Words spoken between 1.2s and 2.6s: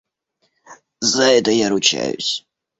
это я ручаюсь!